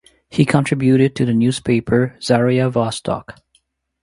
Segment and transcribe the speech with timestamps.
[0.31, 3.37] He contributed to the newspaper "Zaria Vostok".